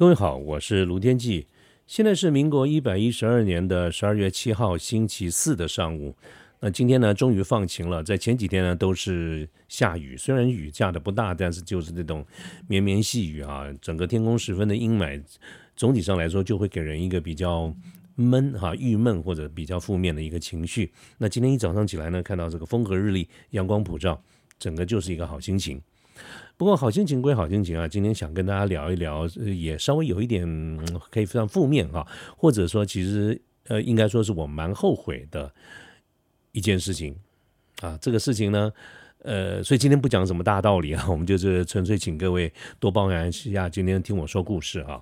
[0.00, 1.46] 各位好，我是卢天记。
[1.86, 6.16] 现在是民国一百一十二年的十二月七号星期四的上午。
[6.58, 8.02] 那今天呢，终于放晴了。
[8.02, 12.24] 在前几天呢，都是下雨，虽然雨下的不大，但是就是那种
[12.66, 15.22] 绵绵细雨啊，整个天空十分的阴霾。
[15.76, 17.70] 总体上来说，就会给人一个比较
[18.14, 20.90] 闷哈、郁闷或者比较负面的一个情绪。
[21.18, 24.18] 那今天一早上起来呢，看到这个风和日丽，阳光普照，
[24.58, 25.78] 整个就是一个好心情。
[26.56, 30.46] 不过好心情归好心情啊，今天想跟大家聊一聊，也稍微有一点
[31.10, 35.50] 可以非常负面啊，或者说其实呃应该说是我蛮后悔的
[36.52, 37.16] 一件事情
[37.80, 37.98] 啊。
[37.98, 38.70] 这个事情呢，
[39.22, 45.00] 呃，所以今天不讲什么大道理啊， 我们就是纯粹请各位多包涵一下，今天听我说故事啊。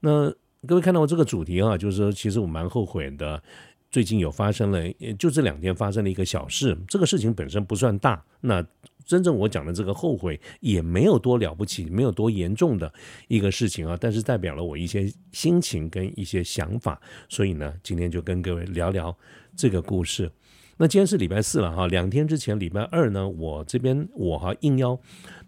[0.00, 0.32] 那
[0.66, 3.42] 各位看到我这个主题啊，就是说其实我蛮后悔的，
[3.90, 4.82] 最近有发生了，
[5.18, 8.64] 就这两天发生了一个小事，这个事情本身不算大，那。
[9.06, 12.92] 真正我讲的这个后悔也没有多了不起，没有多严重的
[13.28, 19.16] 一个事情啊，但是代表了我一些心情跟一些想法，所以呢，今天就跟各位聊聊
[19.56, 20.30] 这个故事。
[20.76, 24.98] 那今天是礼拜四了哈，两天之前礼拜二呢，我这边我哈应邀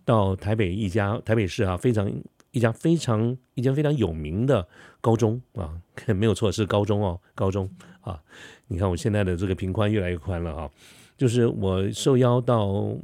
[0.05, 2.11] 到台北一家台北市啊非常
[2.53, 4.67] 一家非常一家非常有名的
[5.01, 5.79] 高中啊，
[6.17, 7.69] 没有错是高中哦，高中
[8.01, 8.23] 啊，
[8.69, 10.71] 你看我现在的这个频宽越来越宽了哈。
[11.19, 12.97] 就是我受邀到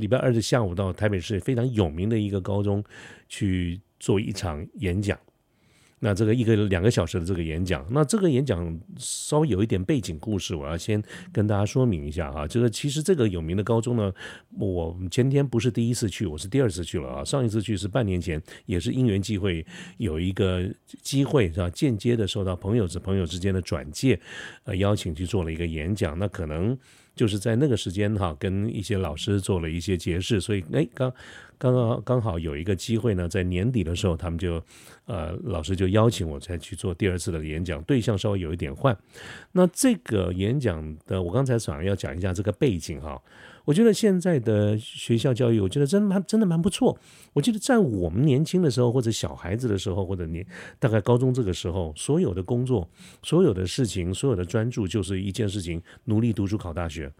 [0.00, 2.84] 礼拜二的下午到台北市非常有名的一个高中
[3.28, 5.16] 去做一场演讲。
[6.02, 12.46] 那这个一个两个小时的这个演讲，那这个演讲稍微有一点背景故事，我要先跟大家说明一下啊。
[12.46, 14.10] 就是其实这个有名的高中呢，
[14.58, 17.22] 我前天不是第一次去，我是第二次去了啊。
[17.22, 19.64] 上一次去是半年前，也是因缘际会
[19.98, 20.66] 有一个
[21.02, 21.68] 机会是吧？
[21.68, 24.18] 间接的受到朋友之朋友之间的转介，
[24.64, 26.18] 呃，邀请去做了一个演讲。
[26.18, 26.76] 那可能。
[27.20, 31.12] 就是在那个时间哈，跟一些老师做了一些解释，所以哎，刚
[31.58, 34.54] 刚刚刚好有一个机会呢，在年底的时候，他们就
[35.04, 38.96] 呃老师就邀请我再去做第二次的演讲，对象稍微有一点换。
[39.52, 43.20] 那这个演讲的，我刚才想要讲一下这个背景哈。
[43.64, 46.98] 我觉得现在的学校教育，我觉得真蛮真的蛮不错。
[47.32, 50.46] 我记得在我们年轻的时候，或者小孩子的时候，或者年
[50.78, 52.88] 大概高中这个时候，所有的工作、
[53.22, 57.12] 所有的事情、所有的专注，就是一件事情：努力读书考大学。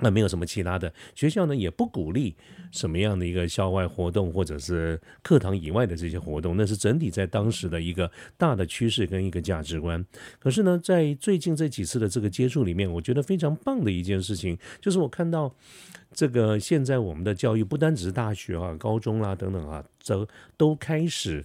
[0.00, 2.34] 那没有什么其他的，学校呢也不鼓励
[2.72, 10.04] 什么样的一个校外活动或者是课堂以外的这些活动，那是整体在当时的一个大的趋势跟一个价值观。
[10.40, 15.54] 可是呢，在最近这几次的这个接触里面，我觉得非常棒的一件事情，就是我看到
[16.12, 20.26] 这个现在我们的教育不单只是大学啊、高中啦等等啊，这
[20.56, 21.44] 都开始。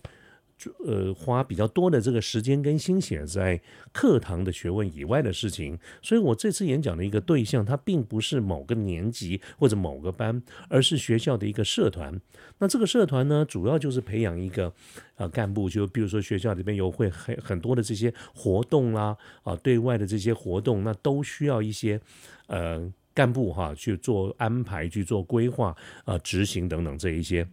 [0.85, 3.61] 呃，花比较多的这个时间跟心血在
[3.93, 12.19] 课堂的学问以外的事情，所以我这次演讲的一个对象，它并不是某个年级或者某个班，而是学校的一个社团。
[12.57, 14.73] 那这个社团呢，主要就是培养一个
[15.15, 21.99] 呃干部，就比如说学校里边有会很很多的这些活动啦，啊，对外的这些活动，那都需要一些
[22.47, 27.47] 呃干部哈去做安排、去做规划、啊执行等等这一些。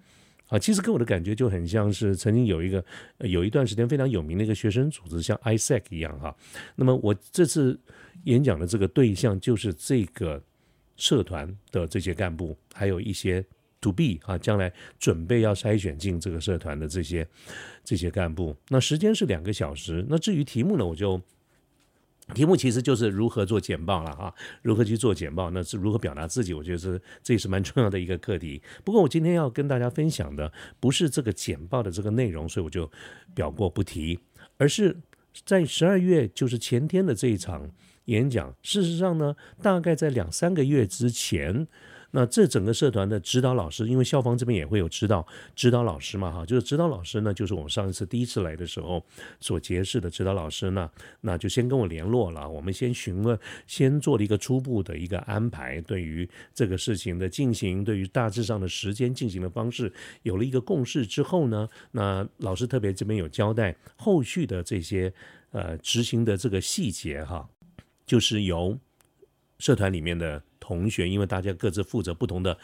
[0.49, 2.85] 啊，其实给我的感觉就很像是曾经有一个
[3.19, 6.35] 有一段时间非常有名的一个学生组织，像 ISEC 一样哈。
[6.75, 7.79] 那么我这次
[8.25, 10.43] 演讲的这个对象就是这个
[10.97, 13.45] 社团的这些干部，还有一些
[13.81, 17.27] To B 啊，将来准备要筛选进这个社团的这些
[17.85, 18.57] 这些干部。
[18.69, 20.05] 那时间是两个小时。
[20.09, 21.21] 那至于题目呢，我就。
[22.35, 28.61] 题目其实就是如何做简报了哈，如何去做简报，那是如何表达自己，我觉得是这也是蛮重要的一个课题。
[28.85, 32.91] 不过我今天要跟大家分享的不是这个简报的这个内容，所以我就
[33.35, 34.19] 表过不提，
[34.59, 34.97] 而是
[35.45, 37.71] 在十二月就是前天的这一场
[38.07, 38.55] 演讲。
[38.63, 41.69] 事实上呢，大概在两三个月之前。
[42.13, 49.05] 那这整个社团的指导老师，因为校方这边也会有指导指导老师嘛，哈，就是指导老师呢，就是我们上一次第一次来的时候
[49.41, 50.91] 所结识的指导老师呢，
[51.21, 65.13] 那就先跟我联络了，我们先询问，先做了一个初步的一个安排，对于这个事情的进行，对于大致上的时间进行的方式有了一个共识之后呢，那老师特别这边有交代后续的这些
[65.51, 67.49] 呃执行的这个细节哈，
[68.07, 68.79] 就是由
[69.59, 70.43] 社团里面的。
[70.67, 72.59] 同学，因为大家各自负责不同的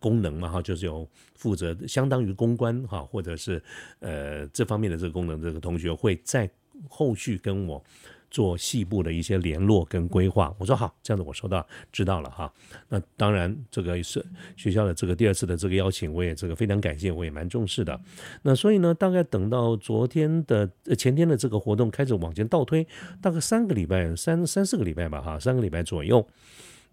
[0.00, 3.62] 功能嘛，哈，就是有负责相当于公关哈，或者是
[4.00, 6.50] 呃这方面的这个功能，这个同学会在
[6.88, 7.80] 后续跟我
[8.28, 10.52] 做细部的一些联络跟规划。
[10.58, 12.52] 我说好，这样子我收到知道了哈。
[12.88, 14.24] 那当然，这个是
[14.56, 18.00] 学校的这个第二次的这个邀请，我也这个非常感谢，我也蛮重视的。
[18.42, 20.68] 那所以呢，大概等到昨天的
[20.98, 22.84] 前天的这个活动开始往前倒推，
[23.22, 26.26] 大概三个礼拜，三三四个礼拜吧，哈，三个礼拜左右。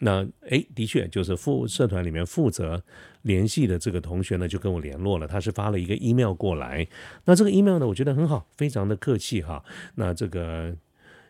[0.03, 2.83] 那诶，的确就是副社团里面负责
[3.21, 6.87] 联系的这个同学呢，就跟我联络了，他是发了一个 email 过来。
[7.25, 9.63] 那这个 email 呢，我觉得很好，非常的客气哈。
[9.93, 10.75] 那这个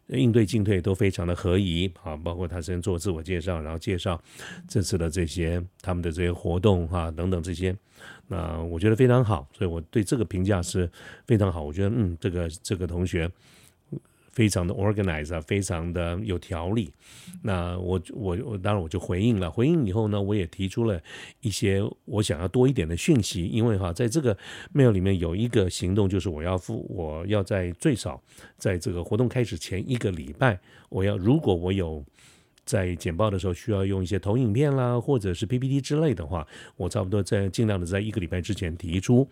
[0.07, 4.21] 应对进退都非常的合宜啊，包括他先做自我介绍，然后介绍
[4.69, 7.75] 这次的这些他们的这些活动哈等等这些，
[8.29, 10.89] 那我觉得非常好，所以我对这个评价是
[11.27, 11.61] 非常好。
[11.61, 13.29] 我觉得嗯，这个这个同学。
[14.31, 16.91] 非常的 organized 啊，非常的有条理。
[17.43, 19.49] 那我我我当然我就回应了。
[19.49, 21.01] 回应以后呢，我也提出了
[21.41, 23.45] 一些我想要多一点的讯息。
[23.45, 24.37] 因为哈，在这个
[24.73, 28.21] mail 里面有一个行动，就是我要付，我要在最少
[28.57, 32.03] 在这个活动开始前一个礼拜，我要如果我有
[32.63, 36.47] 在简报的时候需要用一些投影片啦，或者是 PPT 之类的话，
[36.77, 39.27] 我差不多在尽量的在一个礼拜之前提出。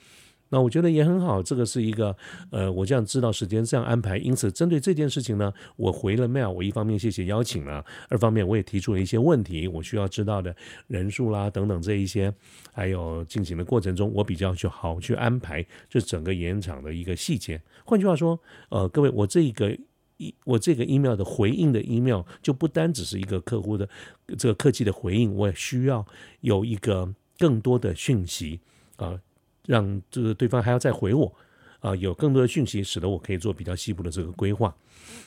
[0.50, 2.16] 那我觉得也很好，这个是一个，
[2.50, 4.18] 呃，我这样知道时间这样安排。
[4.18, 10.56] 因此，针对这件事情呢，我回了 mail，我一方面谢谢邀请了，二方面我也提出了一些问题，我需要知道的
[10.88, 12.34] 人数啦等等这一些，
[12.74, 17.62] 还有进行的过程中，我比较去好去安排这整个演讲的一个细节。
[17.86, 19.78] 换句话说，呃，各位，我这个
[20.18, 23.88] 一我这个 email 的回应的 email 就不单只是一个客户的
[24.38, 26.06] 这个客气的回应，我也需要
[26.42, 28.60] 有一个更多的讯息
[28.98, 29.19] 啊。
[29.69, 31.31] 让这个对方还要再回我，
[31.80, 34.75] 啊，有更多的讯息，使得我可以做比较细部的这个规划。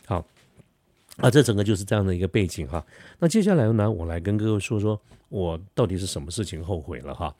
[0.04, 0.26] 好，
[1.18, 2.84] 啊，这整个就是这样的一个背景哈。
[3.20, 7.32] 那接下来呢，我来跟各位说说我到底是什么事情后悔了哈。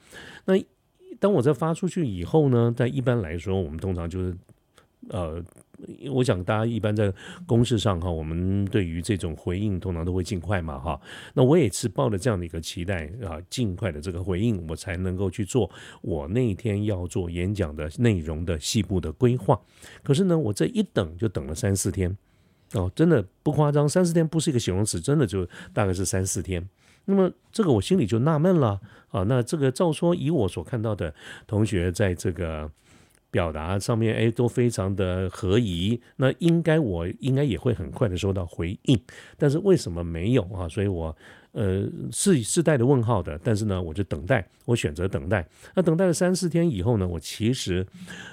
[0.44, 0.54] 那
[1.18, 4.36] 当我在发出去以后呢，在一般来说，我们通常就是
[5.08, 5.44] 呃。
[6.10, 7.12] 我想大家一般在
[7.46, 11.00] 公事上哈，我们对于这种回应通常都会尽快嘛哈。
[11.34, 15.70] 那我也是抱着这样的一个期待啊，尽快的这个回应，我才能够去做
[16.00, 19.60] 我那天要做演讲的内容的细部的规划。
[20.02, 22.16] 可是呢，我这一等就等了三四天
[22.74, 26.68] 哦，真的不夸张，三四天不是一个形容词，真的就大概是三四天。
[27.06, 31.14] 那么这个我心里就纳闷了啊，那这个照说以我所看到的
[31.46, 32.70] 同学在这个。
[33.32, 39.00] 表达上面哎都非常的合宜，那应该我应该也会很快的收到回应，
[39.38, 40.68] 但是为什么没有啊？
[40.68, 41.16] 所以我
[41.52, 45.48] 呃是是带着问号的，但是呢我就等待，我选择等待。
[45.74, 47.86] 那等待了三四天以后呢，我其实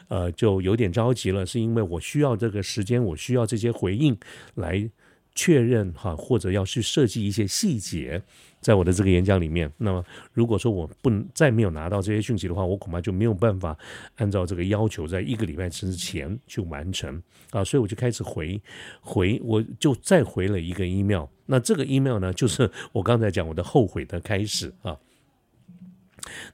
[0.09, 4.17] 呃就有点着急了，是因为我需要这个时间，我需要这些回应
[4.55, 4.89] 来
[5.33, 8.21] 确认哈，或者要去设计一些细节。
[8.61, 10.03] 在我的这个演讲里面，那么
[10.33, 13.77] 如果说我不能再没有拿到这些讯息的话，我恐怕就没有办法
[14.15, 17.21] 按照这个要求，在一个礼拜之前去完成
[17.51, 18.61] 啊，所以我就开始回
[19.01, 21.25] 回，我就再回了一个 email。
[21.45, 24.97] 那这个 email 呢，就是我刚才讲我的后悔的开始啊。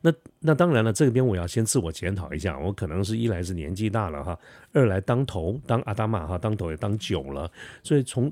[0.01, 4.39] 那那当然了，这边我要先自我检讨一下，我可能是一来是年纪大了哈，
[4.73, 7.51] 二来当头当阿达玛哈当头也当久了，
[7.83, 8.31] 所以从。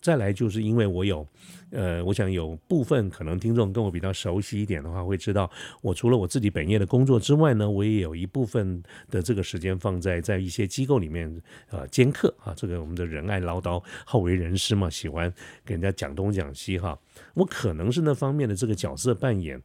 [0.00, 1.24] 再来就是因为我有，
[1.72, 15.32] 呃，我想有部分可能听众跟我比较熟悉一点的话，会知道我除了我自己本业的工作之外呢，我也有一部分的这个时间放在在一些机构里面啊兼课啊，这个我们的仁爱唠叨，好为人师嘛，喜欢
[15.64, 16.98] 给人家讲东讲西哈。
[17.34, 19.60] 我可能是那方面的这个角色扮演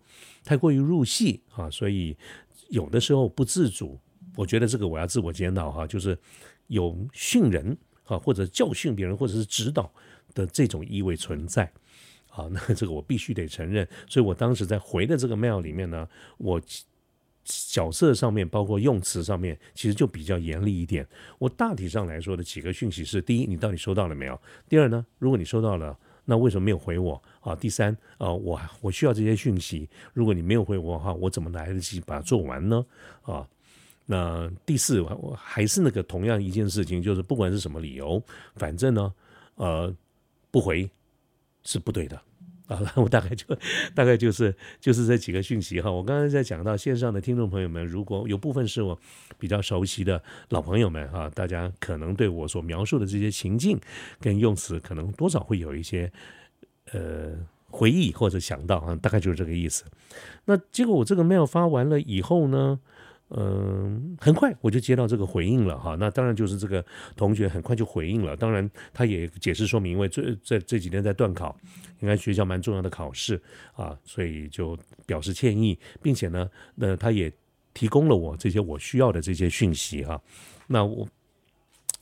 [0.45, 2.15] 太过于入戏啊，所以
[2.69, 3.99] 有的时候不自主，
[4.37, 6.17] 我觉得这个我要自我检讨哈，就是
[6.67, 7.77] 有训人
[8.07, 9.91] 啊，或者教训别人，或者是指导。
[10.33, 11.63] 的这种意味存在，
[12.29, 13.87] 啊，那这个我必须得承认。
[14.07, 16.07] 所以我当时在回的这个 mail 里面呢，
[16.37, 16.61] 我
[17.43, 21.07] 角色上面，包括用词上面，其实就比较严厉一点。
[21.39, 24.39] 我大体上来说的几个讯息是：第一，你到底收到了没有？
[24.69, 27.19] 第二呢，如果你收到了，那为什么没有回我？
[27.39, 32.85] 啊，第三，啊，我我需要这些讯息，如果你没有回我的话，我怎么来得及把它做完呢？
[33.23, 33.47] 啊，
[34.07, 38.19] 那第四，我还是那个同样一件事情，就是不管是什么理由，
[38.55, 39.13] 反正呢，
[39.57, 39.95] 呃。
[40.49, 40.89] 不回
[41.61, 42.19] 是不对的
[42.67, 42.81] 啊！
[42.95, 43.45] 我大概就
[43.93, 45.91] 大概就是就是这几个讯息哈。
[45.91, 48.97] 我刚才在讲到线上的听众朋友们，如果有部分是我
[49.37, 53.77] 比较熟悉的老朋友们哈，大家可能对我所描述的这些情境
[54.21, 56.11] 跟用词，可能多少会有一些
[56.93, 57.33] 呃
[57.69, 59.83] 回忆或者想到啊，大概就是这个意思。
[60.45, 62.79] 那结果我这个 mail 发完了以后呢？
[63.29, 65.97] 嗯，很快我就接到这个回应了哈。
[65.99, 66.83] 那当然就是这个
[67.17, 68.37] 同学很快就回应了。
[68.37, 71.53] 当然，他也解释说明，因为这这这几天在断考，
[71.99, 73.41] 应该学校蛮重要的考试
[73.75, 77.29] 啊，所以就表示歉意，并且呢，那他也
[77.73, 80.21] 提供了我这些我需要的这些讯息哈。
[80.67, 81.05] 那我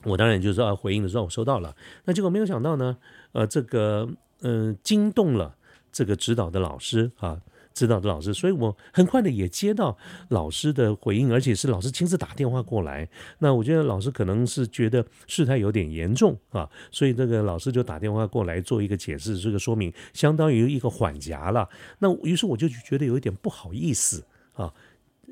[0.04, 1.74] 我当然就是要回应的时候，我收到了。
[2.04, 2.96] 那结果没有想到呢，
[3.32, 4.08] 呃，这个
[4.42, 5.56] 嗯惊动了
[5.90, 7.42] 这个指导的老师啊。
[7.76, 9.94] 指导的老师，所以我很快的也接到
[10.30, 13.06] 老师的回应，而且是老师亲自打电话过来。
[13.38, 21.68] 那我觉得老师可能是觉得事态有点严重啊，所以这个老师就打电话过来做一个解释，这个说明相当于一个缓夹了。
[21.98, 24.72] 那于是我就觉得有一点不好意思啊。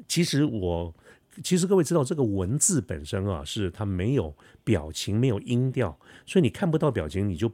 [0.07, 0.95] 其实我。
[1.43, 4.33] 其实各位知道，这个文字本身啊，是它没有
[4.63, 7.51] 表情，没有音调，所以你看不到表情，你就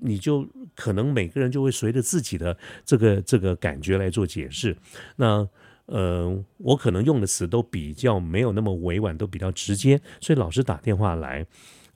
[0.00, 4.76] 你就可能每个人就会随着自己的这个这个感觉来做解释。
[5.16, 5.48] 那
[5.86, 11.46] 呃，我可能用的词都比较没有那么委婉，都比较直接，所以老师打电话来。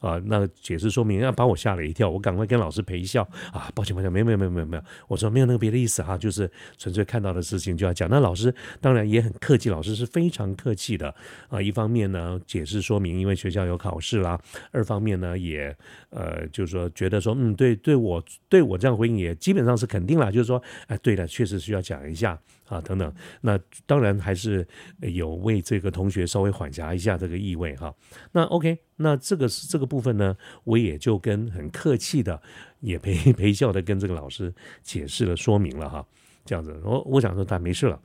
[0.00, 8.08] 啊，那解释说明要把我吓了一跳，我赶快跟老师陪笑啊，抱歉抱歉，没有没有没有没有没有，我说没有那个别的意思哈，就是纯粹看到的事情就要讲。
[8.08, 11.14] 那老师当然也很客气，老师是非常客气的
[11.48, 11.60] 啊。
[11.60, 14.38] 一方面呢，解释说明，因为学校有考试啦；
[14.72, 15.76] 二方面呢，也
[16.10, 22.38] 呃，就是说觉得说，嗯，对对我对我这样回应也基本上是肯定了，就是说，哎，对的，确实需要讲一下。
[22.68, 24.66] 啊，等等，那当然还是
[25.00, 27.90] 有为这个同学稍微缓颊一下这个意味哈。
[28.30, 32.40] 那 OK，那这个是这个部分呢，我也就跟很客气的，
[32.80, 34.52] 也陪 陪笑的跟这个老师
[34.82, 36.06] 解释了说明了哈。
[36.44, 38.00] 这样子，我我想说他没事了。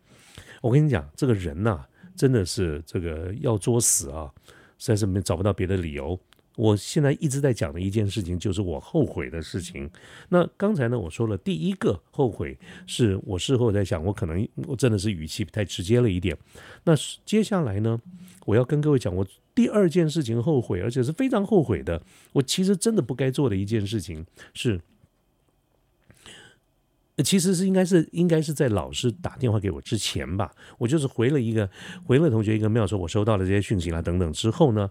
[0.61, 1.83] 我跟你讲，这个人呐，
[2.15, 4.31] 真的是这个要作死啊，
[4.77, 6.19] 实在是没找不到别的理由。
[6.55, 9.89] 我现在一直在讲的一件事情，就是我后悔的事情。
[10.29, 16.37] 那刚才呢，我说了第一个后悔，是我事后在想，我可能我真的是语气太直接了一点。
[16.83, 16.93] 那
[17.25, 17.99] 接下来呢，
[18.45, 22.01] 我要跟各位讲，我第二件事情后悔，而且是非常后悔的。
[22.33, 24.81] 我其实真的不该做的一件事情是，
[27.23, 31.69] 其实是应该是应该是在老师打电话给我之前吧，我就是回了一个
[32.05, 34.89] 回了同学一个 mail，说我收到了这些讯息啦等等之后呢。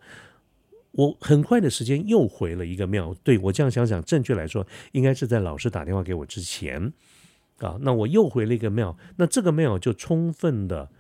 [0.95, 6.92] 我很快的时间又回了一个庙，对我这样想想，正确来说应该是在老师打电话给我之前，
[7.61, 10.90] 啊，那我又回了一个庙，那这个庙就充分的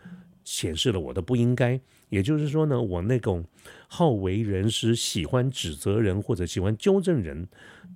[0.44, 1.78] 显示了我的不应该，
[2.12, 3.42] 也就是说呢，我那种
[3.88, 7.48] 好为人师、喜欢指责人或者喜欢纠正人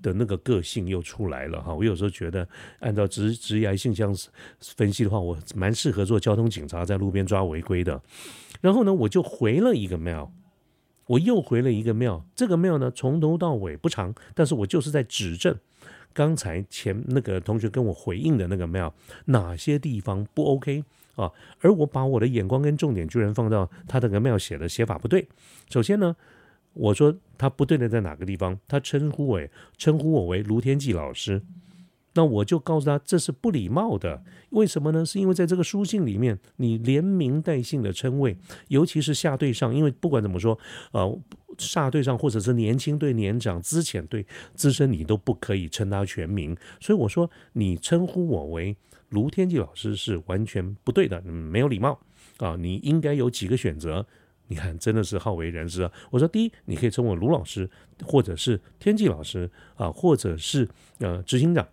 [0.02, 1.74] 的那个个性又出来了哈。
[1.74, 2.48] 我有时候觉得，
[2.80, 4.16] 按照直直癌性向
[4.58, 8.02] 分析的话，我蛮适合做交通警察，在路边抓违规的。
[8.62, 10.32] 然后呢，我就回了一个庙。
[11.08, 15.54] 我又回了一个庙，这个庙呢从头到尾不长，但是我就是在指正
[16.14, 18.92] 刚才前那个同学跟我回应的那个庙
[19.26, 20.82] 哪些地方不 OK
[21.16, 25.26] 啊，而我把我的眼光跟重点居然放到他那个庙写的写法不对。
[25.68, 26.14] 首先呢，
[26.74, 28.56] 我说他不对的在哪个地方？
[28.68, 29.40] 他称呼我
[29.76, 31.42] 称呼我为卢天记老师。
[32.14, 34.22] 那我就告诉他，这是不礼貌的。
[34.48, 35.04] 为什么呢？
[35.04, 38.34] 是因为在这个书信里面，你连名带姓的称谓，
[38.68, 40.58] 尤其是下对上，因为不管怎么说，
[40.92, 41.18] 呃，
[41.58, 46.56] 下对上或者是年轻对年长、资浅对资深，你都不可以称他全名。
[46.80, 48.74] 所以我说，你称呼我为
[49.08, 51.98] 卢天骥老师是完全不对的，没有礼貌
[52.38, 52.56] 啊！
[52.58, 54.06] 你应该有几个选择。
[54.48, 55.92] 你看，真的是好为人师啊！
[56.10, 57.68] 我说，第一，你可以称我卢老师，
[58.04, 61.66] 或者是天骥老师啊，或者是呃执行长。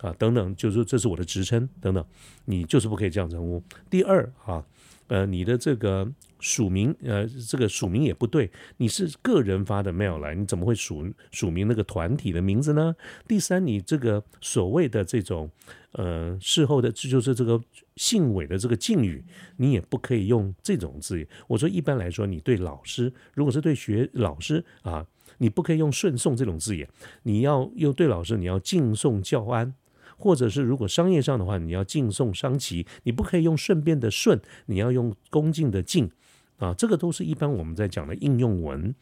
[0.00, 2.06] 啊，等等，就是这是我的职称，等等，
[2.44, 3.60] 你就是不可以这样称呼。
[3.90, 4.64] 第二啊，
[5.08, 12.94] 呃，你的这个署名，呃，这个署名也不对，你是个人发的 mail 来，你怎么会署署名那个团体的名字呢？
[13.26, 15.50] 第三，你这个所谓的这种
[15.92, 17.60] 呃事后的，这就是这个
[17.96, 19.24] 姓韦的这个敬语，
[19.56, 21.26] 你也不可以用这种字眼。
[21.46, 25.06] 我说一般来说，你对老师，如果是对学老师啊，
[25.38, 26.88] 你不可以用顺送这种字眼，
[27.22, 29.74] 你要用对老师，你要敬送教安。
[30.18, 36.10] 或者是如果商业上的话，你要敬送商旗，你不可以用顺便的顺，你要用恭敬的敬，
[36.58, 38.94] 啊，这个都是一般我们在讲的应用文。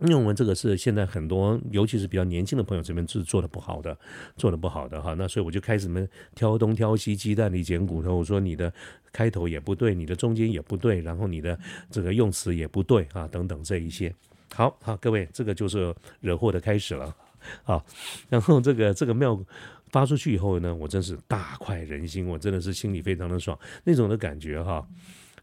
[0.00, 3.98] 应用文这个是现在很多，尤其是比较年轻的朋友这边是做的不好的，
[4.36, 5.14] 做的不好的哈。
[5.14, 8.16] 那所以我就开始们挑东挑西，鸡蛋里捡骨头。
[8.16, 8.70] 我说你的
[9.10, 11.58] 开头也不对，你的中间也不对，然后你的
[11.90, 14.14] 这个用词也不对啊，等等这一些。
[14.52, 17.16] 好好，各位，这个就是惹祸的开始了。
[17.64, 17.84] 好，
[18.28, 19.38] 然后这个这个庙
[19.90, 24.86] 发出去以后呢，我真是大快人心，我真的是心里非常的爽，那种的感觉哈，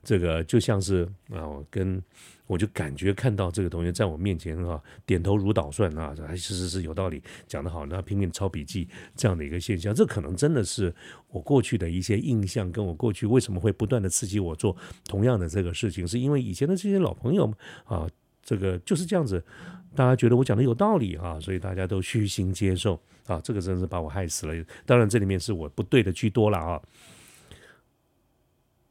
[0.03, 2.01] 这个就像是啊，我跟
[2.45, 10.93] 我就感觉看到这个同学在我面前哈，点头如捣蒜啊，还是是是有道理，讲得好，那拼命抄笔记这样的一个现象，这可能真的是
[11.29, 14.75] 我过去的一些印象，跟我过去为什么会不断的刺激我做
[15.07, 17.51] 同样的这个事情，是因为以前的这些老朋友
[17.85, 18.05] 啊，
[18.43, 19.43] 这个就是这样子。
[19.95, 24.65] 大家觉得我讲的有道理啊，所以大家都虚心接受啊，这个真是把我害死了。
[24.85, 26.81] 当然这里面是我不对的居多了啊。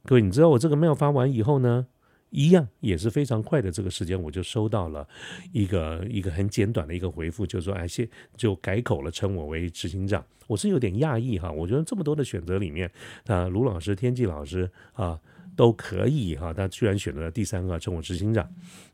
[0.05, 1.87] 各位，你知道我这个 mail 发完以后呢，
[2.31, 5.07] 一样也是非常快的这个时间，我就收到了
[5.53, 10.25] 一个一个很简短的一个回复，就说哎，谢就改口了，称我为执行长。
[10.49, 12.91] 我是有点讶异哈，我觉得这么多的选择里面，
[13.27, 15.19] 啊，卢老师、天际老师啊
[15.57, 18.45] 都可以哈，他居然选择了第三个称我执行长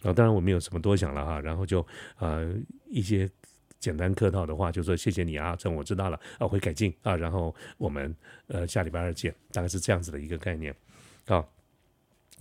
[0.02, 0.12] 啊。
[0.12, 1.86] 当然我没有什么多想了哈，然后就
[2.18, 2.54] 呃
[2.90, 3.28] 一些
[3.78, 8.14] 简单客套的话，就说谢谢你啊，这我知道了啊，会改进啊，然后我们
[8.48, 10.74] 呃下礼拜二见，大概是这样子的一个概念
[11.26, 11.44] 啊。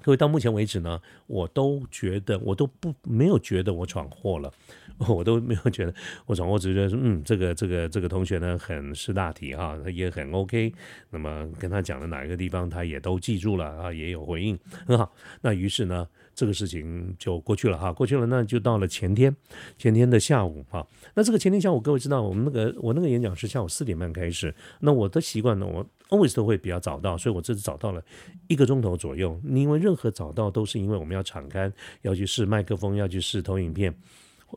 [0.04, 4.52] 各位到目前为止呢，我都觉得我都不没有觉得我闯祸了，
[5.10, 5.94] 我都没有觉得
[6.26, 10.74] 我闯祸，只是觉得，嗯，这个这个这个同学呢很识大体哈，他也很 OK，
[11.10, 15.12] 那么跟他讲的哪一个地方他也都记住了啊，也有回应，很好。
[15.42, 19.36] 那于是呢，这个事情就过去了哈，过去了，那就到了前天，
[19.78, 25.86] 前天的下午哈，那这个前天下午，各位知道我们那个我那个演讲是下午四点半开始，那我的习惯呢，我。
[26.10, 28.04] Always 都会比较早到，所以我这次早到了
[28.48, 29.40] 一个钟头左右。
[29.46, 31.72] 因为任何早到都是因为我们要敞开，
[32.02, 33.94] 要去试麦克风，要去试投影片，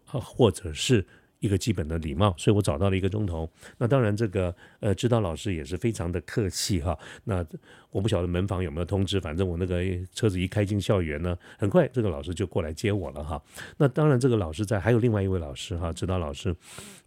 [0.04, 1.06] 或者是。
[1.40, 3.50] 一个基本的礼貌，所以我找到了一个钟头。
[3.78, 6.96] 那当然，这个呃，指导老师也是非常的客气哈。
[7.24, 7.44] 那
[7.90, 9.82] 我不晓得门房有没有通知，反正我那个
[10.14, 13.42] 车子一开进校园呢，很快这个老师就过来接我了哈。
[13.78, 16.54] 那当然，这个老师在，还有另外一位老师哈，指导老师。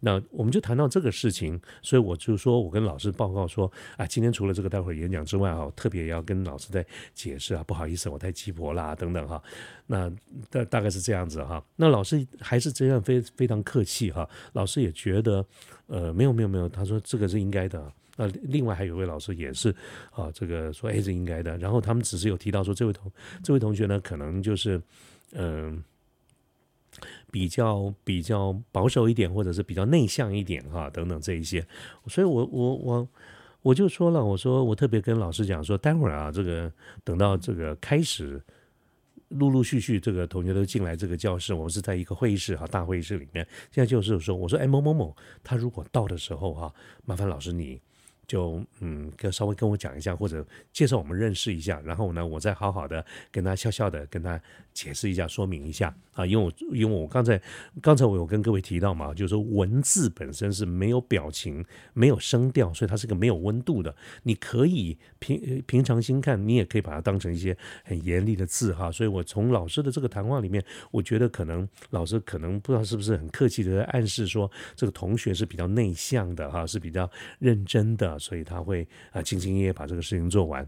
[0.00, 9.42] 那我们就谈到这个事情，所以我就说我跟老师报告说啊，今天除了这个待会儿演讲之外哈，特别要跟老师再解释啊，不好意思，我太鸡婆啦等等哈。
[9.86, 10.10] 那
[10.50, 11.62] 大大概是这样子哈。
[11.76, 14.28] 那老师还是这样非非常客气哈。
[14.54, 15.44] 老师也觉得，
[15.88, 17.92] 呃，没有没有没有，他说这个是应该的。
[18.16, 19.74] 那另外还有一位老师也是
[20.12, 21.58] 啊，这个说哎是应该的。
[21.58, 23.12] 然后他们只是有提到说，这位同
[23.42, 24.80] 这位同学呢，可能就是
[25.32, 25.84] 嗯，
[27.30, 31.66] 比较比较保守一点，或者是比较内向一点哈，等等这一些。
[32.06, 33.08] 所以我我我
[33.60, 36.72] 我就说了，我说我特别跟老师讲说，待会儿啊，这个
[37.02, 38.40] 等到这个开始。
[39.34, 41.54] 陆陆续续，这个同学都进来这个教室。
[41.54, 43.46] 我们是在一个会议室哈，大会议室里面。
[43.70, 46.74] 现在就是说，我说，哎，某某某，他如果到的时候哈，
[47.04, 47.80] 麻烦老师你。
[48.26, 54.40] 就嗯，跟稍微跟我讲一下，或者介绍我们认识一下，然后呢，我再好好的跟他笑笑的跟他
[54.72, 57.40] 解释一下，说明一下啊，因为我因为我刚才
[57.82, 63.94] 刚才我有跟各位提到嘛，就是说文字本身是没有表情、没有声调，所以它是个没有温度的。
[64.22, 68.90] 你可以平平常心看，你也可以把它当成一些很严厉的字哈。
[68.90, 78.18] 所以我从老师的这个谈话里面，我觉得可能老师可能不知道是不是很客气的在暗示说，这个同学是比较内向的哈，是比较认真的。
[78.18, 80.66] 所以他会啊兢兢业业把这个事情做完。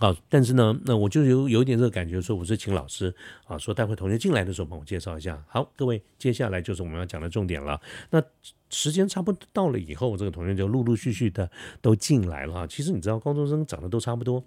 [0.00, 5.40] 啊，但是呢，那我就有有一点这个感觉，说我是请老师啊，说待会同学进来的时候帮我介绍一下。
[5.46, 7.78] 好，各位，接下来就是我们要讲的重点了。
[8.08, 8.22] 那
[8.70, 11.50] 时间差不多到了以后，这个同学就陆陆续续的
[11.82, 12.66] 都进来了。
[12.66, 14.42] 其实你知道，高中生长得都差不多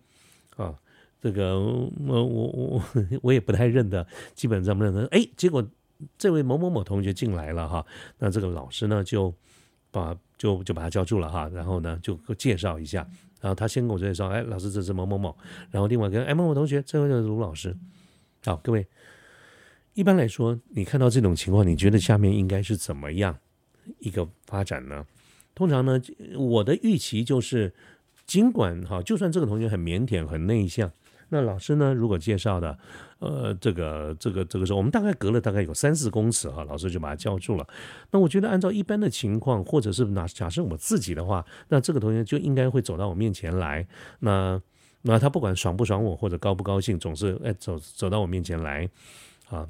[0.57, 0.73] 啊。
[1.21, 2.83] 这个我我我
[3.21, 5.05] 我也不太认得，基本上不认得。
[5.11, 5.63] 哎，结果
[6.17, 7.85] 这位某某某同学进来了哈，
[8.17, 9.33] 那这个老师呢就
[9.91, 10.17] 把。
[10.35, 13.07] 就就把他叫住了哈，然后呢就介绍一下，
[13.43, 15.35] 然后他先跟我介绍，哎，老师这是某某某，
[15.69, 17.75] 然后另外跟哎某某同学，这位就是卢老师。
[18.45, 18.87] 好，各位，
[19.95, 23.37] 一般来说，你看到这种情况，你觉得下面应该是怎么样
[23.99, 25.05] 一个发展呢？
[25.53, 26.01] 通常呢，
[26.37, 27.73] 我的预期就是，
[28.25, 30.89] 尽管哈，就算这个同学很腼腆、很内向。
[31.33, 31.91] 那老师呢？
[31.91, 32.77] 如果介绍的，
[33.17, 37.67] 呃，这个、这个、这个时候，我们大概隔了大概有三四公尺哈，老师就把他叫住了。
[38.11, 43.87] 那我觉得按照一般的情况，或者是拿假设我自己的话，那这个同学就应该会走到我面前来。
[44.19, 44.61] 那
[45.01, 48.87] 那他不管爽不爽我，或者高不高兴，总是哎走走到我面前来
[49.49, 49.67] 啊，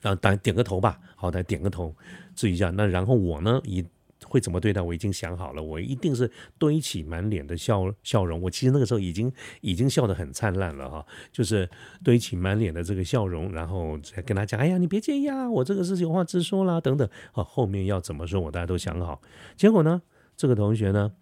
[0.00, 1.94] 啊点点个头吧，好歹点个头，
[2.34, 2.70] 注意一下。
[2.70, 3.84] 那然后我呢以。
[4.28, 4.80] 会怎么对待？
[4.80, 8.40] 我已经想好了，我一定是堆起满脸的笑笑容。
[8.40, 11.68] 我其实那个时候已经已经笑得很灿烂了哈，就是
[12.02, 19.20] 堆起满脸的这个笑容，然后再跟他讲：“哎呀，你别介意啊，我这个是有话直说啦，等等。”啊，后面要怎么说，我大家都想好。
[19.56, 20.00] 结果呢，
[20.36, 21.12] 这个同学呢，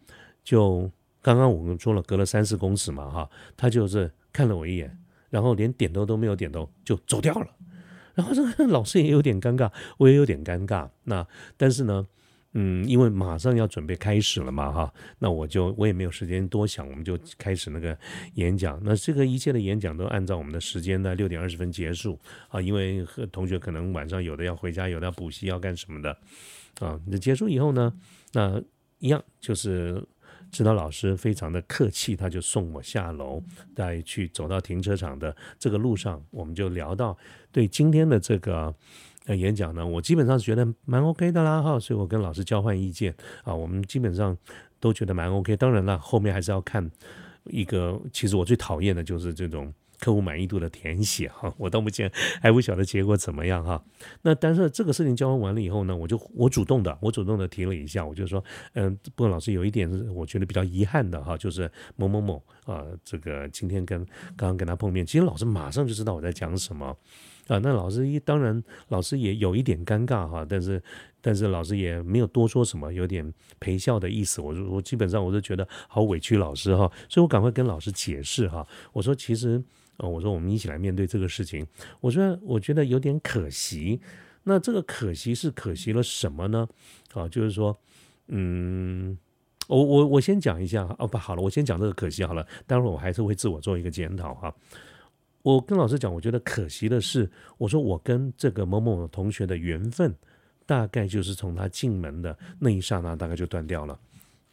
[0.43, 0.91] 就
[1.23, 4.99] 刚刚我们说了，隔了三四公尺嘛哈，他就是看了我一眼，
[5.31, 7.47] 然后连点头都没有点头就走掉了。
[8.15, 10.89] 然后这个老师也有点尴尬，我也有点尴尬。
[11.05, 12.07] 那但是呢。
[12.53, 17.97] 嗯，因为马上要准备开始了嘛，哈，那我就我也没有时间多想，我们就开始那个
[18.35, 18.81] 演讲。
[18.83, 26.11] 那这个一切的演讲都按照我们的时间呢，六点二十分结束啊，因为和同学可能晚上有的要回家，有的要补习，要干什么的
[26.81, 27.01] 啊。
[27.07, 27.93] 那结束以后呢，
[28.33, 28.61] 那
[28.99, 30.05] 一样就是
[30.51, 33.41] 指导老师非常的客气，他就送我下楼，
[33.77, 37.17] 再去走到停车场的这个路上，我们就聊到
[37.53, 38.75] 对今天的这个。
[39.31, 43.15] 那演讲呢，我基本上是觉得蛮 OK 的啦哈，所以我跟老师交换意见
[43.45, 44.37] 啊，我们基本上
[44.81, 45.57] 都觉得蛮 OK。
[45.57, 46.91] 当然了，后面还是要看
[47.45, 49.73] 一个，其实我最讨厌的就是这种。
[50.01, 53.85] 客户满意度的填写哈，我到目前还不晓得结果怎么样哈。
[54.23, 64.03] 那但是这个事情交换完了以后呢，我就我主动的，我主动的提了一下，我就说，嗯，不过老师有一点是我觉得比较遗憾的哈，就是某某某啊，这个今天跟
[64.39, 66.97] 刚刚跟他碰面，其实老师马上就知道我在讲什么
[67.51, 67.59] 啊。
[67.59, 70.83] 那老师一当然老师也有一点尴尬哈，但是
[71.21, 74.41] 但是老师也没有多说什么，有点陪笑的意思。
[74.41, 79.63] 我我基本上我就觉得好委屈老师哈，所以我赶快跟老师解释哈，我说其实。
[80.03, 81.67] 哦，我说我们一起来面对这个事情。
[82.01, 84.01] 我说我觉得有点可惜。
[84.45, 86.67] 那这个可惜是可惜了什么呢？
[87.13, 87.79] 啊，就是说，
[88.29, 89.19] 嗯，
[89.69, 92.47] 我我我先讲一下哦，不好了，我先讲这个可惜好了。
[92.67, 94.55] 待会儿我还是会自我做一个检讨哈。
[95.43, 100.15] 我跟老师讲，我觉得可惜的是，我说我跟这个某某同学的缘分，
[100.67, 103.99] 大概就是从他进门的那一刹那，大概就断掉了。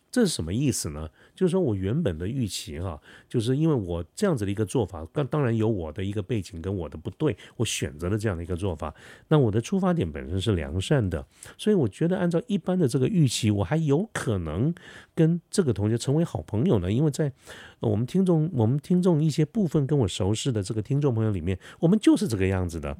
[0.10, 1.10] 这是什么意思呢？
[1.38, 8.94] 就是说我原本的预期哈，就是因为我这样子的一个做法，当当然有我的一个背景跟我的不对，我选择了这样的一个做法。
[9.28, 11.24] 那我的出发点本身是良善的，
[11.58, 14.74] 所以我觉得按照一般的这个预期，我还有可能
[15.14, 16.92] 跟这个同学成为好朋友呢。
[16.92, 17.32] 因为在
[17.80, 22.98] 我们听众、我们听众一些部分跟我熟识的这个听众朋友里面，我们就是这个样子的。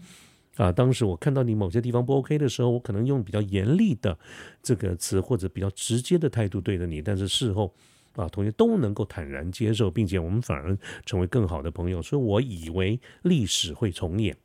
[0.58, 4.18] 啊，当时我看到你某些地方不 OK 的时候，我可能用比较严厉的
[4.64, 7.72] 这个词或者比较直接的态度对着你，但是事后
[8.18, 14.36] 啊，同学都能够坦然接受，并且我们反而成为更好的朋友，所以我以为历史会重演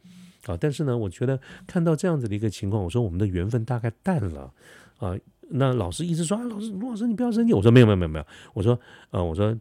[0.46, 4.52] 啊，但是呢，我觉得看到这样子的一个情况，我说我们的缘分大概淡了
[4.98, 5.18] 啊。
[5.54, 7.52] 那老师一直说啊，老师卢老师你不要生气。
[7.52, 8.26] 我说没有没有没有没有。
[8.54, 8.78] 我说
[9.10, 9.54] 呃我说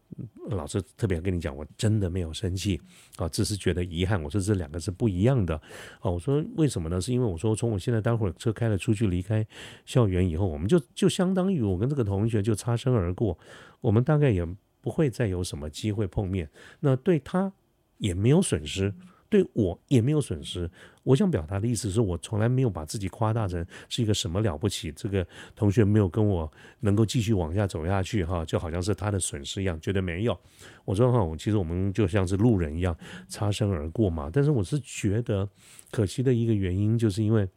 [0.50, 2.80] 老师特别跟你讲，我真的没有生气
[3.18, 4.22] 啊，只是觉得遗憾。
[4.24, 5.56] 我说这两个是不一样的
[6.00, 6.10] 啊。
[6.10, 7.00] 我说为什么呢？
[7.02, 9.46] 是因为我说从我现在待会儿车开了出去离开
[9.86, 13.38] 校园以后，我们就就相当于我跟这个同学就擦身而过，
[13.82, 14.46] 我们大概也
[14.82, 16.50] 不会再有什么机会碰面。
[16.80, 17.52] 那对他
[17.98, 18.94] 也没有损失。
[19.30, 20.70] 对我也没有损失。
[21.04, 24.92] 我想表达的意思是我从来没有把自己夸大成是一个什么了不起。
[24.92, 30.40] 这个同学没有跟我能够继续往下走下去，哈，就好像是他的损失一样，绝对没有。
[30.86, 32.96] 我说哈，其实我们就像是路人一样
[33.28, 34.30] 擦身而过嘛。
[34.32, 35.50] 但是我是觉得
[35.90, 37.50] 可惜的一个原因，就是因为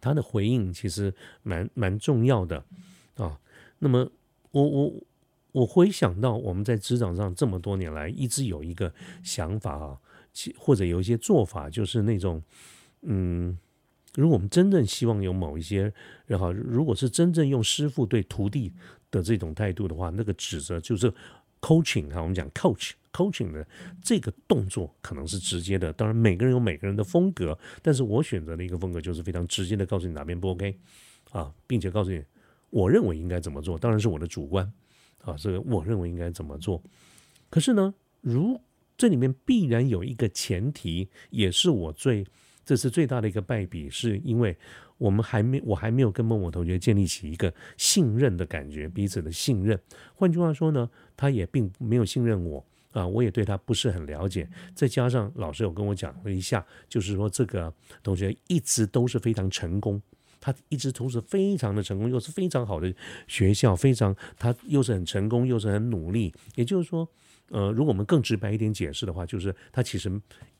[0.00, 2.64] 他的回应其实蛮蛮重要的
[3.16, 3.38] 啊。
[3.78, 4.10] 那么
[4.50, 4.92] 我我
[5.52, 8.90] 我回想到我们在职场上这么多年来，一直有一个
[9.22, 9.98] 想法啊。
[10.58, 12.42] 或者有一些做法，就是那种，
[13.02, 13.56] 嗯，
[14.14, 15.92] 如果我们真正希望有某一些，
[16.26, 18.72] 然后如果是真正用师傅对徒弟
[19.10, 21.12] 的这种态度的话，那个指责就是
[21.60, 23.66] coaching 哈，我们讲 coach coaching 的
[24.02, 25.92] 这个动作可能是直接的。
[25.92, 30.76] 当然，每个人有每个人的风格，但是我选择的一个风格就是非常直接的告诉你哪边不 OK
[31.30, 32.22] 啊，并且告诉你
[32.70, 34.70] 我认为应该怎么做，当然是我的主观
[35.22, 36.82] 啊，这个我认为应该怎么做。
[37.48, 38.60] 可是呢，如
[38.96, 42.24] 这里面必然有一个前提，也是我最
[42.64, 44.56] 这是最大的一个败笔，是因为
[44.96, 49.78] 我们还没我还没有跟某某同学建立起一个信任的感觉，彼此的信任。
[50.14, 54.48] 换句话说呢，他也并没有信任我啊，我也对他不是很了解。
[54.74, 60.00] 再加上老师有跟我讲了一下，就是说这个同学一直都是非常成功，
[60.40, 62.94] 他一直都是非常的成功，又是非常好的
[63.26, 66.32] 学校，非常他又是很成功，又是很努力。
[66.54, 67.06] 也就是说。
[67.50, 70.10] 呃，如果我们更直白一点解释的话，就是他其实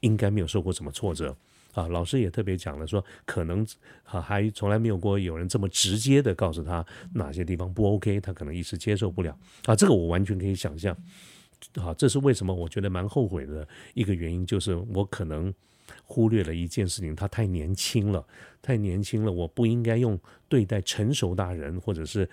[0.01, 1.35] 应该没有受过什么挫折
[1.73, 1.89] 啊。
[1.89, 3.67] 老师也特别讲了，说可能
[4.05, 9.75] 啊还从来没有过有人这么直接的告诉他哪些地方不 OK，他可能一时接受不了啊。
[9.75, 10.95] 这个我完全可以想象
[11.77, 11.95] 啊。
[11.95, 15.53] 这是为什么我觉得蛮后悔的一个原因，就是我可能
[16.05, 18.25] 忽略了一件事情，他太年轻了，
[18.61, 22.29] 太年轻了，我不应该用对待成熟大人或者是。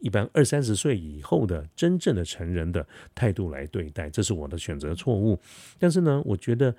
[0.00, 5.38] 一般二三十岁以后的真正的成人的态度来对待，这是我的选择错误。
[5.78, 6.74] 但是呢，我觉得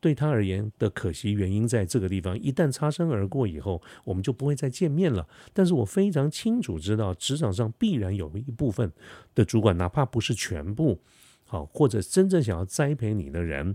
[0.00, 5.26] 对他而言的可惜原因在这个地方，一旦擦身而过以后，我们就不会再见面了。
[5.52, 8.92] 但是我非常清楚知道，职场上必然有一部分
[9.34, 11.00] 的主管，哪怕不是全部，
[11.44, 13.74] 好或者真正想要栽培你的人，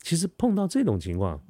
[0.00, 1.42] 其实碰到这种情况。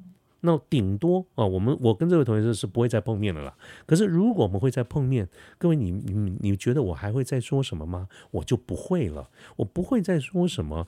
[0.45, 3.55] 那顶多啊，我们我跟这位同学是是不会再碰面了啦。
[3.85, 5.27] 可是如果我们会再碰面，
[5.57, 8.09] 各位你你你觉得我还会再说什么吗？
[8.29, 10.87] 我就不会了，我不会再说什么。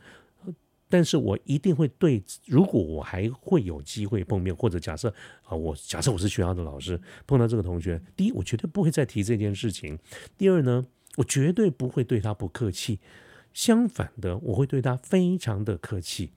[0.88, 5.14] 但是我一定会对，如果我还会有机会碰面，或者假设
[5.44, 9.98] 啊，我假设我是学校的老师，碰到这个同学，第一，我绝对不会再提这件事情；
[10.38, 13.00] 第二呢，我绝对不会对他不客气，
[13.54, 16.32] 相反的，我会对他非常的客气。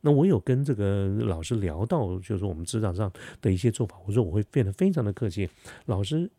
[0.00, 3.96] 那我有跟这个老师聊到，就是我们职场上的一些做法。
[4.06, 5.48] 我说我会变得非常的客气。
[5.86, 6.30] 老师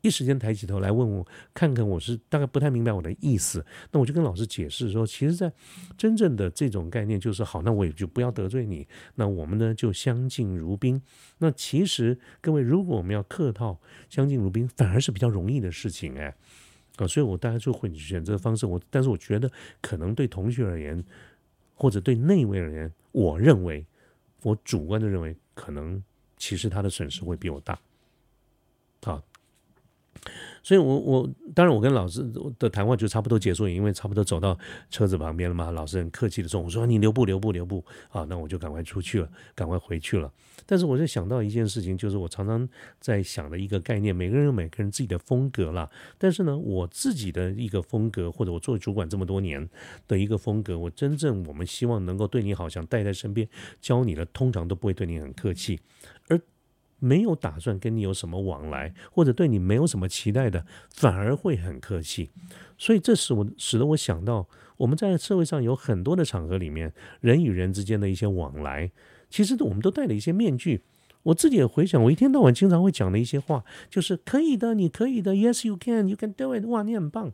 [0.00, 5.50] 一时间抬起头来问我，看看我是大概不太明白我的意思，那我就跟老师解释说，其实，在
[5.96, 11.00] 真正的这种概念就是好，那我也就不要得罪你，那我们呢就相敬如宾。
[11.38, 13.80] 那其实各位，如果我们要客套
[14.10, 16.36] 相敬如宾，反而是比较容易的事情哎，
[16.96, 18.66] 啊，所以我大概就会选择方式。
[18.66, 21.02] 我但是我觉得可能对同学而言，
[21.84, 23.84] 或者对那位而言，我认为
[24.40, 26.02] 我主观的认为，可能
[26.38, 27.78] 其实他的损失会比我大，
[29.02, 29.22] 啊。
[30.62, 32.24] 所以，我我当然，我跟老师
[32.58, 35.70] 的谈话就差不多结束，因为差不多走到车子旁边了嘛。
[35.70, 40.32] 老师很客气的说：“我说你留步，留步，留步。”啊，那我就赶快出去了，赶快回去了。
[40.64, 42.66] 但是，我就想到一件事情，就是我常常
[42.98, 45.90] 在想的一个概念：每个人有每个人自己的风格啦。
[46.16, 49.68] 但是呢，我自己的一个风格，或者我作为主管这么多年
[50.08, 53.46] 的一个风格，我真正我们希望能够对你好，想带在身边
[53.82, 55.78] 教你的，通常都不会对你很客气，
[56.28, 56.40] 而。
[56.98, 62.30] 没有打算跟你有什么往来，或者对你没有什么期待的，反而会很客气。
[62.78, 68.90] 所以这使我使得我想到，我们在社会上有很多的场合里面，人与人之间的一些往来，
[69.28, 70.82] 其实我们都戴了一些面具。
[71.24, 76.64] 我自己也回想，我一天到晚经常会讲的一些话，就是可以的，你可以的，Yes you can, you can do it。
[76.66, 77.32] 哇，你很棒。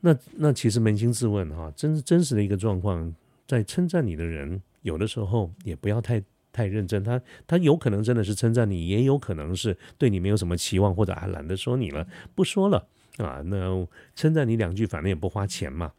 [0.00, 3.14] 那那其实扪心自问哈，真真实的一个状况，
[3.46, 6.22] 在称赞你的人，有的时候也不要太。
[6.58, 13.40] 太认真，他他有可能真的是称赞你，也有可能是对你没有什么期望，或者还懒得说你了，不说了啊。
[13.46, 15.92] 那称赞你两句，反正也不花钱嘛，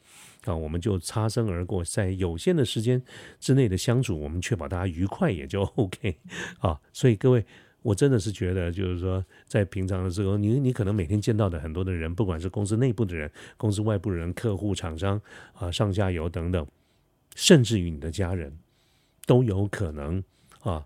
[0.43, 3.02] 啊，我们就擦身而过，在有限的时间
[3.39, 6.17] 之内的相处，我们确保大家愉快也就 OK
[6.60, 6.78] 啊。
[6.91, 7.45] 所以各位，
[7.82, 15.22] 我真的是觉得，就是说，在平常的时候，你你可能每天见到的很多的人，不管是公司内部的人、公司外部人、客户、厂商
[15.54, 16.67] 啊、上下游等等，
[17.34, 18.58] 甚至于你的家人，
[19.26, 20.22] 都有可能。
[20.60, 20.86] 啊，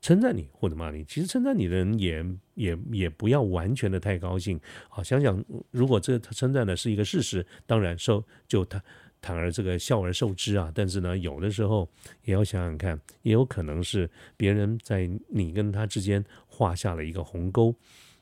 [0.00, 4.60] 称赞你或者骂你，其实称赞你的人也也也不要完全的太高兴。
[4.90, 8.80] 啊，想想如果这称赞的是一个事实，当然受就坦
[9.20, 10.70] 坦而这个笑而受之啊。
[10.74, 11.88] 但是呢，有的时候
[12.24, 17.74] 也要想想看，也有可能是别人在你跟他之间画下了一个鸿沟。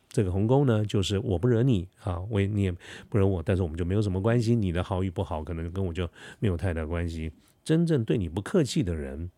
[0.08, 2.72] 这个鸿沟呢，就是我不惹你啊，我也你也
[3.10, 4.54] 不惹我，但是我们就没有什么关系。
[4.54, 7.30] 你的好与不好，可能跟我就没有太大关系。
[7.62, 9.30] 真正对你不客气的人。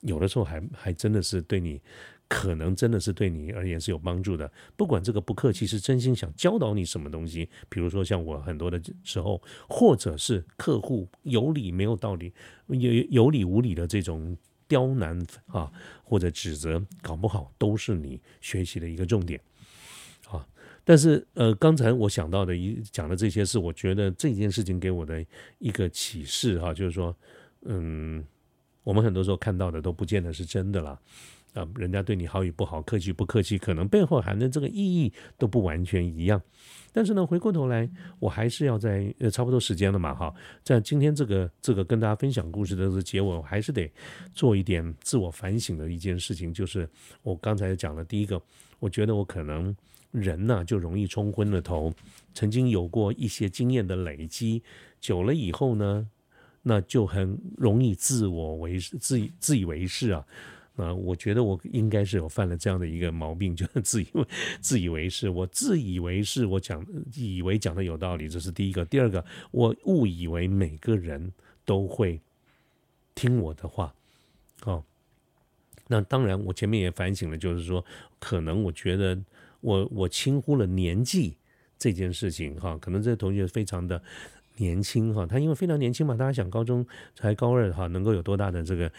[0.00, 1.80] 有的时候还还真的是对你，
[2.26, 4.50] 可能真的是对你而言是有帮助的。
[4.76, 12.32] 不管这个不客气是真心想教导你什么东西，比如说像我很多的时候，或者是客户有理没有道理、
[12.68, 14.36] 有有理无理的这种
[14.66, 15.70] 刁难啊，
[16.02, 19.38] 或者指责，搞不好都是你学习的一个重点
[20.30, 20.46] 啊。
[20.82, 25.22] 但是呃，刚才我想到的一讲的这些是，我觉得这件事情给我的
[25.58, 27.14] 一个启示哈，就是说，
[27.66, 28.24] 嗯。
[28.82, 30.98] 我们很多时候看到的都不见得是真的了，
[31.54, 36.40] 啊，人家对你好与不好，客气不客气，可能背后含的这个意义都不完全一样。
[36.92, 37.88] 但是呢，回过头来，
[38.18, 43.88] 我还是要在呃差不多时间了嘛，哈，在今天这个这个跟大家分享故事的这个结尾，我还是得
[44.32, 46.88] 做一点自我反省的一件事情，就是
[47.22, 48.40] 我刚才讲的第一个，
[48.78, 49.76] 我觉得我可能
[50.10, 51.92] 人呢就容易冲昏了头，
[52.32, 54.62] 曾经有过一些经验的累积，
[54.98, 56.08] 久了以后呢。
[56.62, 60.26] 那就很容易自我为自以自以为是啊，
[60.76, 64.26] 啊，我觉得我应该是有犯了这样的一个毛病，就是自以为
[64.60, 65.30] 自以为是。
[65.30, 68.84] 我自以为是，我讲以为讲的有道理，这是第一个。
[68.84, 71.32] 第二个，我误以为每个人
[71.64, 72.20] 都会
[73.14, 73.94] 听我的话，
[74.64, 74.84] 哦，
[75.88, 77.82] 那当然，我前面也反省了，就是说，
[78.18, 79.18] 可能我觉得
[79.62, 81.36] 我我轻忽了年纪
[81.78, 84.02] 这件事情，哈，可能这个同学非常的。
[84.60, 88.92] 年轻哈，他因为非常年轻嘛，大家想高中才高二哈，能够有多大的这个，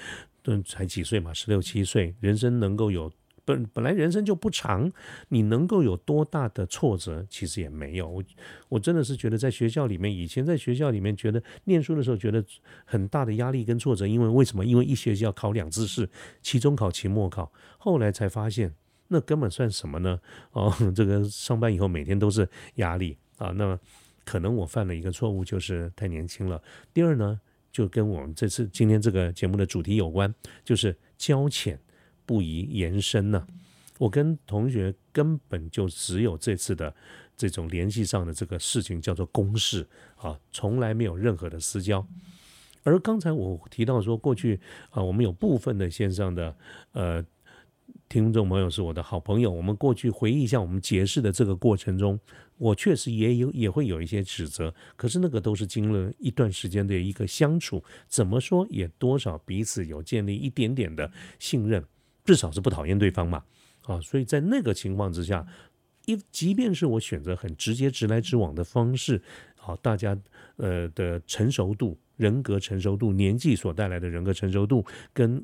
[0.45, 3.11] 嗯，才几岁嘛，十六七岁，人生能够有
[3.45, 4.91] 本本来人生就不长，
[5.29, 8.09] 你能够有多大的挫折，其实也没有。
[8.09, 8.23] 我
[8.69, 12.43] 我真的是觉得在学校里面，以前在学校里面觉得念书的时候觉得
[12.83, 14.65] 很大的压力跟挫折，因为为什么？
[14.65, 16.09] 因为一学期要考两次试，
[16.41, 18.73] 期中考、期末考，后来才发现
[19.09, 20.19] 那根本算什么呢？
[20.53, 23.79] 哦，这个上班以后每天都是压力啊，那。
[24.31, 26.63] 可能我犯了一个错误，就是太年轻了。
[26.93, 27.37] 第二呢，
[27.69, 31.77] 就跟我们这次今天这个节目的主题有关，就是交浅
[32.25, 33.45] 不宜延伸呢。
[33.97, 36.95] 我跟同学根本就只有这次的
[37.35, 42.07] 这种联系上的这个事情叫做公事啊，从来没有任何的私交。
[42.83, 46.55] 而刚才我提到说，过去啊，我们有部分的线上的
[46.93, 47.25] 呃。
[48.11, 52.19] 听众朋友是我的好朋友，我们过去回忆一下我们结识的这个过程中，
[52.57, 61.81] 我确实也有也会有一些指责，可是那个都是经了一段时间的一个相处，怎么说也多少彼此有建立一点点的信任，
[62.25, 63.45] 至少是不讨厌对方嘛，
[63.85, 65.47] 啊，所以在那个情况之下，
[66.05, 69.21] 一即便是我选择很直接直来直往的方式，
[69.55, 70.19] 好，大家
[70.57, 75.41] 呃的成熟度、人格成熟度、年纪所带来的人格成熟度，跟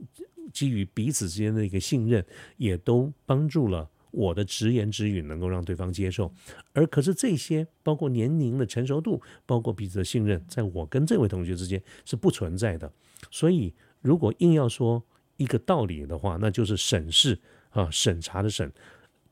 [0.54, 2.26] 基于彼此之间的一个信任，
[2.58, 3.90] 也都帮助了。
[4.10, 6.34] 我的直言直语能够让对方接受，
[6.74, 12.92] 而可是这些包括年龄的成熟度，包括彼此的信任，在我跟这位同学之间是不存在的。
[13.30, 15.04] 所以，如果硬要说
[15.36, 17.38] 一个道理的话，那就是审视
[17.70, 18.72] 啊，审查的审，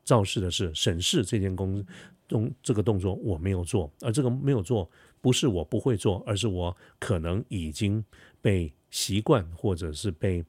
[0.04, 1.84] 肇事的事审视这件工
[2.28, 4.88] 动这个动作我没有做，而这个没有做
[5.20, 8.04] 不是我不会做，而是我可能已经
[8.40, 10.46] 被习惯或者是被。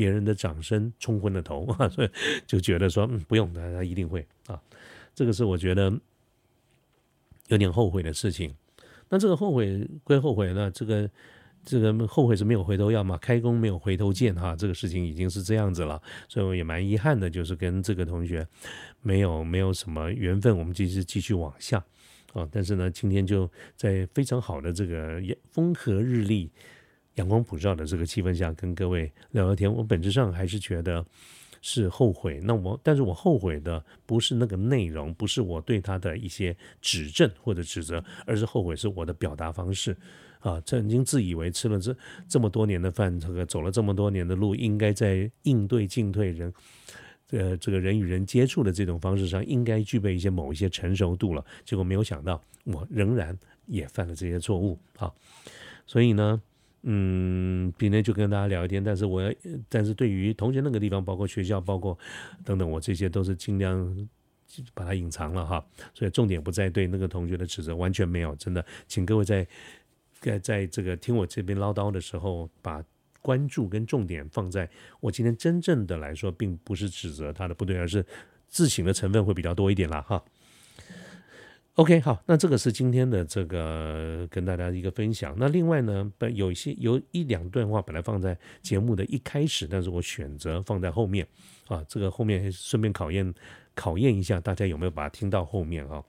[0.00, 2.08] 别人的掌声冲昏了头啊， 所以
[2.46, 4.58] 就觉得说，嗯，不用，他他一定会啊。
[5.14, 5.92] 这个是我觉得
[7.48, 8.54] 有点后悔的事情。
[9.10, 11.10] 那这个后悔归后悔，呢这个
[11.62, 13.18] 这个后悔是没有回头药嘛？
[13.18, 18.48] 开弓没有回头箭哈，这个事情已经是这样子了，所以我也蛮遗憾的，就是跟这个同学
[19.02, 21.76] 没有没有什么缘分，我们继续继续往下
[22.32, 22.48] 啊。
[22.50, 26.50] 但是呢，今天就在非常好的这个风和日丽。
[27.20, 31.04] 阳光普照的这个气氛下，跟各位聊聊天，我本质上还是觉得
[31.60, 32.40] 是后悔。
[32.42, 39.94] 那我，但是我后悔的不是那个内容，不是我对他的一些指正或者指责，而是后悔是我的表达方式
[40.38, 40.58] 啊。
[40.62, 41.94] 曾经自以为吃了这
[42.26, 46.50] 这么多年的饭，这个走了这么多年的路，应该在应对进退人，
[47.32, 51.44] 呃，这个人与人接触的这种方式上，应该具备一些某一些成熟度了。
[51.66, 55.12] 结果没有想到，我仍然也犯了这些错误啊。
[55.86, 56.40] 所以呢。
[56.82, 59.30] 嗯，今天就跟大家聊一天，但是我要，
[59.68, 61.98] 但是对于同学那个地方，包括学校，包括
[62.44, 64.08] 等等，我这些都是尽量
[64.72, 65.62] 把它隐藏了哈。
[65.92, 69.46] 所以重点不在对那个同学的指责，完全没有，真的，请各位在
[70.20, 72.82] 在在这个听我这边唠叨的时候，把
[73.20, 74.66] 关注跟重点放在
[75.00, 78.04] 我今天真正的来说，并不是指责他的不对，而是
[78.48, 80.22] 自省的成分会比较多一点啦哈。
[81.74, 85.34] OK，好，那这个是今天的这个跟大家一个分享。
[85.38, 91.26] 那另外呢，本有一些有一两段话本来放在节目的一开始，但是我选择放在后面
[91.68, 91.82] 啊。
[91.88, 93.32] 这个后面顺便考验
[93.74, 96.02] 考验一下大家有没有把它听到后面啊。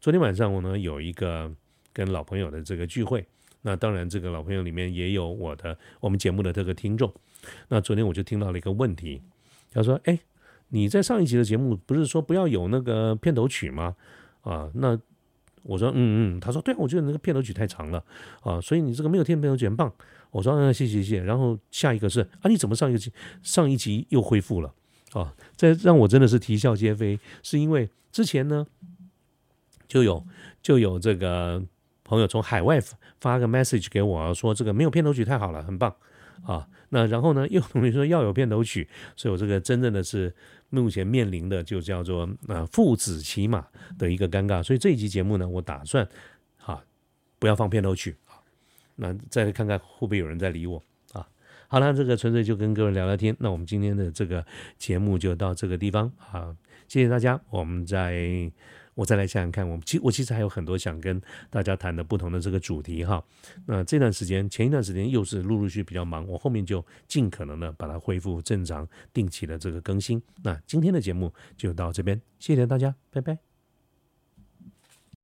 [0.00, 1.52] 昨天晚上我呢有一个
[1.92, 3.26] 跟老朋友的这个聚会，
[3.60, 7.12] 那当然这个老朋友里面也有我的我们节目的这个听众。
[7.68, 9.20] 那昨天我就听到了一个问题，
[9.72, 10.18] 他说：“哎，
[10.68, 13.96] 你在上一集的节目不是说不要有那个片头曲吗？”
[14.42, 14.98] 啊，那
[15.62, 18.02] 我说，嗯嗯，他说，对啊，我觉得那个片头曲太长了
[18.40, 19.92] 啊，所以你这个没有听片头曲很棒。
[20.30, 21.22] 我说，嗯，谢谢谢。
[21.22, 24.72] 然后下一个是啊，你怎么上一集上一集又恢复了
[25.12, 25.34] 啊？
[25.56, 28.66] 这让我真的是啼笑皆非，是因为之前呢
[29.86, 30.24] 就有
[30.62, 31.62] 就有这个
[32.04, 32.80] 朋友从海外
[33.20, 35.94] 发个 message 给我说，这个没有片头曲太好了，很棒
[36.44, 36.66] 啊。
[36.90, 40.34] 那然后呢，又同学说要有片头曲，所以我这个真正的是。
[40.70, 43.66] 目前面临的就叫做啊父子骑马
[43.98, 46.08] 的一个尴尬，所以这一集节目呢，我打算
[46.56, 46.82] 哈
[47.38, 48.36] 不要放片头曲啊，
[48.96, 51.28] 那再看看会不会有人在理我啊。
[51.68, 54.44] 好了，这个纯粹就跟各位聊聊天，那我们今天的这个
[54.76, 58.50] 节目就到这个地方啊，谢谢大家，我们在。
[58.98, 63.22] 我再来想想看，我其我其实还有很多想跟大家谈的不同的这个主题哈。
[63.64, 70.20] 那这段时间，前一段时间又是陆陆续比较忙，我后面就尽可能的把它恢复正常、定期的这个更新。
[70.42, 73.47] 那今天的节目就到这边，谢谢大家，拜拜。